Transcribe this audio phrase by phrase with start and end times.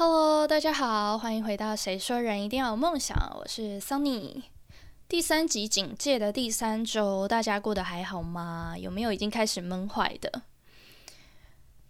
[0.00, 4.42] Hello，大家好，欢迎回到《谁说人一定要有梦想》，我是 Sunny。
[5.08, 8.76] 第三集警戒的第三周，大家过得还好吗？
[8.78, 10.42] 有没有已经开始闷坏的？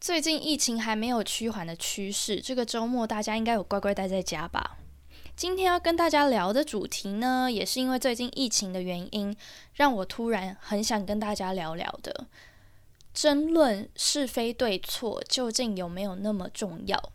[0.01, 4.79] 最近疫情还没有趋缓的趋势，这个周末大家应该有乖乖待在家吧？
[5.37, 9.37] 今天要跟大家聊的主题呢，也是因为最近疫情的原因，
[9.75, 12.27] 让我突然很想跟大家聊聊的。
[13.13, 17.13] 争论是非对错，究竟有没有那么重要？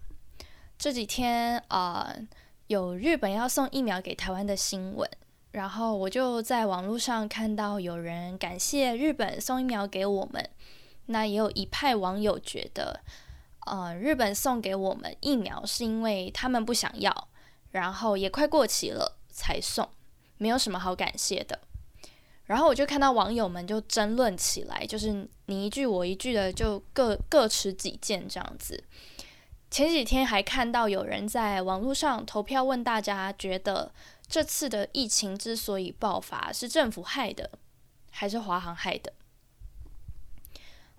[0.83, 2.13] 这几天啊，
[2.67, 5.09] 有日本要送疫苗给台湾的新闻，
[5.51, 10.49] 然后我就在网络上看到有人感谢日本送疫苗给我们，
[11.05, 12.99] 那也有一派网友觉得，
[13.65, 17.29] 呃，日本送给我们疫苗是因为他们不想要，
[17.71, 19.88] 然后也快过期了才送，
[20.38, 21.61] 没有什么好感谢的。
[22.43, 28.83] 然后我就看到网友们就争论起来，就是你一句我一句的，就各各持己见这样子。
[29.73, 33.91] 前几天还看到有人在网络上投票问大家，觉得
[34.27, 37.49] 这次的疫情之所以爆发是政府害的，
[38.11, 39.13] 还是华航害的？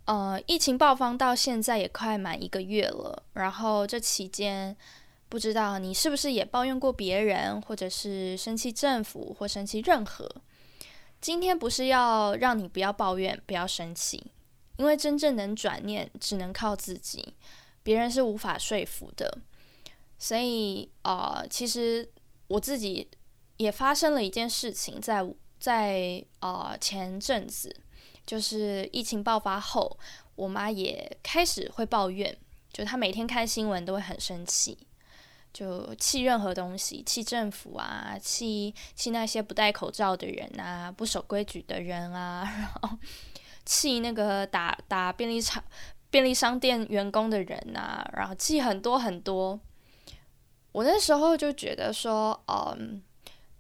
[0.06, 4.76] 呃，疫情爆发到现在也快满一个月了，然后这期间
[5.28, 10.28] 不知道你是不是也抱怨过别人，或者是生气政府或生气任何？
[11.20, 14.32] 今天不是要让你不要抱怨、不要生气，
[14.78, 17.34] 因为真正能转念，只能靠自己。
[17.84, 19.38] 别人是无法说服的，
[20.18, 22.10] 所以呃，其实
[22.48, 23.08] 我自己
[23.58, 25.24] 也发生了一件事情，在
[25.60, 27.76] 在呃前阵子，
[28.26, 29.98] 就是疫情爆发后，
[30.34, 32.36] 我妈也开始会抱怨，
[32.72, 34.78] 就她每天看新闻都会很生气，
[35.52, 42.98] 就气任何东西，气政府啊，气气那些不戴口罩的人啊，不守规矩的人啊，然后
[43.66, 45.62] 气那个打打便利厂。
[46.14, 49.58] 便利商店员工的人呐，然后记很多很多。
[50.70, 53.02] 我那时候就觉得说，嗯，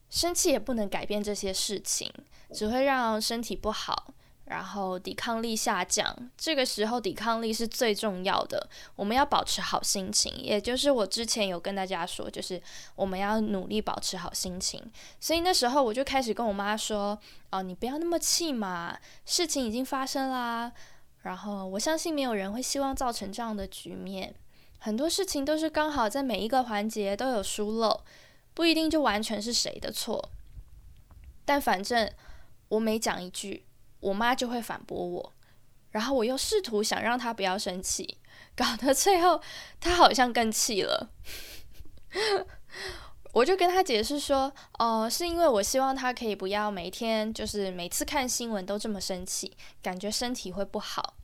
[0.08, 2.08] 生气也不能改变这些事情，
[2.52, 4.14] 只会让身体不好，
[4.44, 6.30] 然后抵抗力下降。
[6.38, 10.32] 这个时候抵抗力是最重要的，我们要保持好心情。
[10.36, 12.62] 也就是我之前有跟大家说，就是
[12.94, 14.80] 我们要努力保持好心情。
[15.18, 17.18] 所以那时候我就开始跟我妈说，
[17.50, 20.70] 哦，你不要那么气嘛，事情已经发生啦。
[21.24, 24.34] 然后我相信没有人会希望造成这样的局面。
[24.78, 28.02] 很多事情都是刚好在每一个环节都有疏漏，
[28.52, 30.30] 不一定就完全是谁的错。
[31.46, 32.10] 但反正
[32.68, 33.64] 我每讲一句，
[34.00, 35.32] 我妈就会反驳我，
[35.90, 38.18] 然后我又试图想让她不要生气，
[38.54, 39.40] 搞得最后
[39.80, 41.10] 她好像更气了。
[43.34, 51.14] 我就跟他解释说，哦，是因为我希望他可以不要每天就是每次看新闻都这么生气，感觉身体会不好。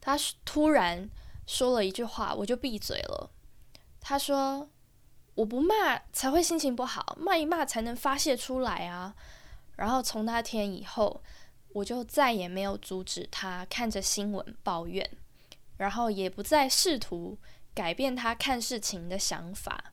[0.00, 1.08] 他突然
[1.46, 3.30] 说了一句话，我就闭嘴了。
[4.00, 4.68] 他说
[5.36, 9.14] ：“我不骂才会心情不好，骂一骂才能发泄出来啊。”
[9.76, 11.22] 然后从那天以后，
[11.68, 15.08] 我就再也没有阻止他看着新闻抱怨，
[15.76, 17.38] 然后也不再试图
[17.72, 19.92] 改变他看事情的想法。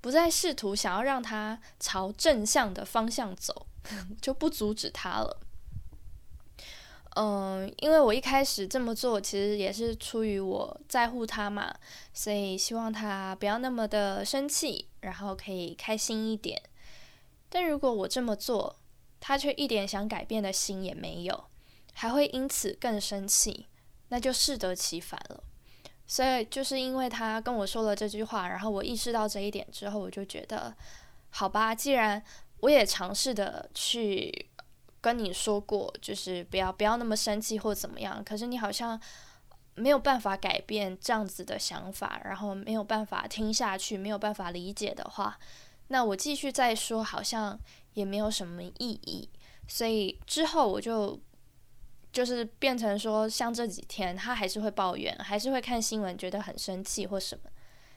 [0.00, 3.66] 不再试图想要让他朝正向的方向走，
[4.22, 5.40] 就不阻止他了。
[7.18, 11.74] 嗯，因为我一开始这么做，其实也是出于我在乎他嘛，
[12.12, 16.62] 所以希望他不要那么的生气，然后可以开心一点。
[17.48, 18.76] 但如果我这么做，
[19.18, 21.44] 他却一点想改变的心也没有，
[21.94, 23.66] 还会因此更生气，
[24.08, 25.42] 那就适得其反了。
[26.06, 30.72] 所以就是因为他跟我说了这句话，然后我意识到这一点之后，我就觉得，
[31.30, 32.22] 好吧，既然
[32.60, 34.48] 我也尝试的去
[35.00, 39.00] 跟你说过，就是不要不要那么生气或怎么样，可是你好像
[39.74, 45.36] 没有办法改变这样子的想法，然后没有办法听下去，没有办法理解的话，
[45.88, 47.58] 那我继续再说好像
[47.94, 49.28] 也没有什么意义，
[49.66, 51.20] 所以之后我就。
[52.16, 57.50] 就是变成说，像这几天他还是会抱怨，还是会看新闻，觉得很生气或什么。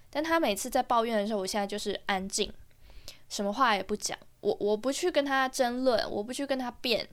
[0.09, 2.51] 但他每次在抱怨的时候，我现在就是安静，
[3.29, 4.19] 什么话也不讲。
[4.41, 7.07] 我我不去跟他争论，我不去跟他辩，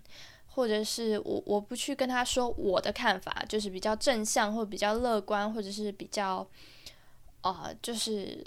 [0.49, 6.45] 或者是我我不去跟他说我的看法，就是比较正向或比较乐观，或者是比较
[7.43, 8.45] 啊，就是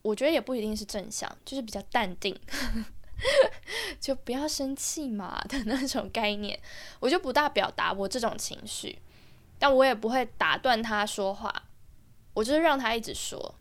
[0.00, 2.34] 我觉得也不一定是正向，就是比较淡定。
[4.00, 6.58] 就不要生气嘛的那种概念，
[7.00, 8.98] 我就不大表达我这种情绪，
[9.58, 11.64] 但我也不会打断他说话，
[12.34, 13.54] 我就是让他一直说。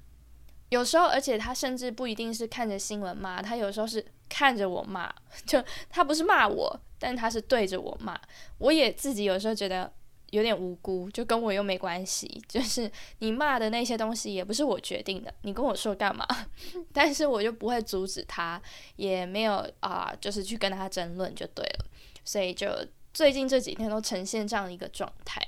[0.70, 5.10] 有时候，而且他甚至不一定是看着新闻骂，他有时候是看着我骂，
[5.48, 8.20] 就他不是骂我，但他是对着我骂。
[8.58, 9.92] 我也自己有时候觉得
[10.32, 12.28] 有点无辜，就跟我又没关系。
[12.48, 16.26] 就是你骂的那些东西也不是我决定的，你跟我说干嘛？
[16.94, 18.62] 但是我就不会阻止他，
[18.96, 21.86] 也没有啊，就是去跟他争论就对了。
[22.26, 22.68] 所以就
[23.14, 25.42] 最近这几天都呈现这样一个状态。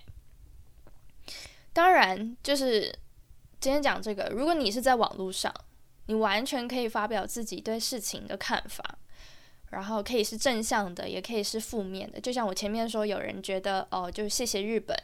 [1.73, 2.93] 当然，就是
[3.59, 5.53] 今天讲这个，如果你是在网络上，
[6.05, 8.98] 你完全可以发表自己对事情的看法。
[9.71, 12.19] 然后可以是正向的，也可以是负面的。
[12.19, 14.97] 就像我前面说，有人觉得哦，就谢谢日本，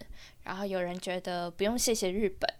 [0.43, 2.51] 然后有人觉得不用谢谢日本。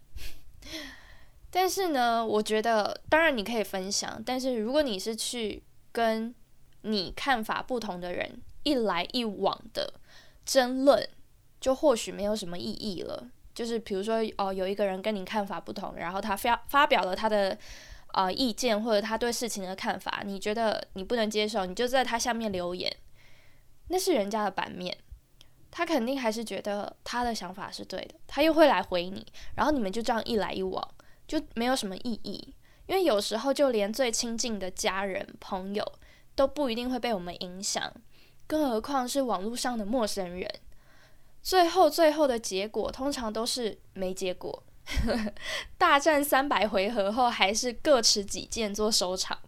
[1.49, 6.33] 但是呢，我觉得当然你可以分享，但是如果你是去跟
[6.81, 9.93] 你看法不同的人一来一往的
[10.45, 11.07] 争论，
[11.59, 13.27] 就或许没有什么意义了。
[13.53, 17.57] 就是比如说哦，有一个人跟你看法不同，然后他发发表了他的。
[18.15, 22.89] 啊，意见或者他对事情的看法，你觉得你不能接受，你就在他下面留言，
[23.89, 24.97] 那是人家的版面，
[25.69, 29.25] 他肯定还是觉得他的想法是对的，他又会来回你，
[29.55, 30.81] 然后你们就这样一来一往，
[31.27, 32.55] 就没有什么意义。
[32.87, 35.83] 因为有时候就连最亲近的家人朋友
[36.35, 37.91] 都不一定会被我们影响，
[38.47, 40.49] 更何况是网络上的陌生人。
[41.41, 44.63] 最后最后的结果通常都是没结果。
[45.77, 49.39] 大战三百回合后，还是各持己见做收场。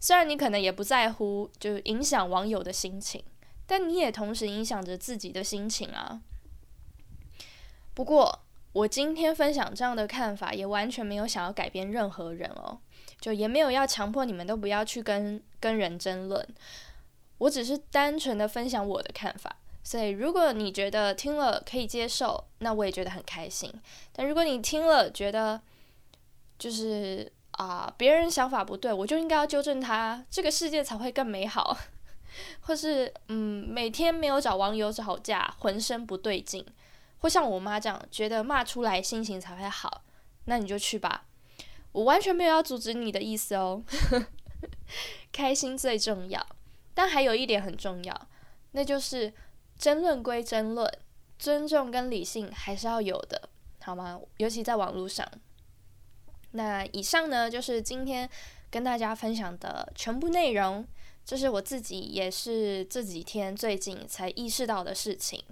[0.00, 3.24] 虽然你可能也不在乎，就影响网友的心情，
[3.66, 6.20] 但你也同时影响着自己的心情啊。
[7.94, 12.78] 不过，我今天分享这样的看法，也完全没有想要改变任何人哦，
[13.20, 16.46] 就也没有要强迫你们都不要去跟跟人争论。
[17.38, 19.56] 我只是单纯的分享我的看法。
[19.82, 23.72] 所以，如果你觉得听了可以接受，那我也觉得很开心。
[24.12, 25.58] 但如果你听了觉得
[26.58, 31.74] 就是啊，别人想法不对，我就应该要纠正他，这个世界才会更美好。
[32.60, 36.64] 或是嗯，每天没有找网友吵架，浑身不对劲，
[37.18, 40.02] 或像我妈这样觉得骂出来心情才会好，
[40.44, 41.24] 那你就去吧。
[41.92, 43.82] 我完全没有要阻止你的意思哦。
[45.32, 46.46] 开心最重要，
[46.92, 48.28] 但还有一点很重要，
[48.72, 49.32] 那就是。
[49.78, 50.92] 争论归争论，
[51.38, 53.48] 尊重跟理性还是要有的，
[53.80, 54.20] 好吗？
[54.38, 55.26] 尤其在网络上。
[56.52, 58.28] 那以上呢，就是今天
[58.70, 60.86] 跟大家分享的全部内容。
[61.24, 65.44] 这是我自己也是这几天最近才意识到的事情。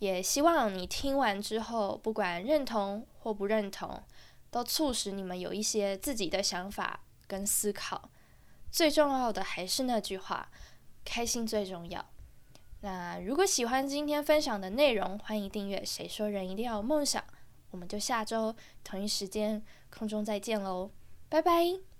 [0.00, 4.02] 也希望你听完之后，不管认同或不认同，
[4.50, 8.10] 都促使你们有一些自己的想法跟思考。
[8.72, 10.50] 最重要的还是那句话：
[11.04, 12.04] 开心最重要。
[12.82, 15.84] 那如果喜欢今天分享的内容，欢迎订阅。
[15.84, 17.22] 谁说人一定要有梦想？
[17.70, 20.90] 我们就下周同一时间空中再见喽，
[21.28, 21.91] 拜拜。